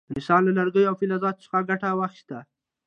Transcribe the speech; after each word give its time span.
انسان 0.15 0.41
له 0.45 0.51
لرګیو 0.57 0.89
او 0.89 0.97
فلزاتو 0.99 1.43
څخه 1.45 1.65
ګټه 1.69 1.87
واخیسته. 1.99 2.37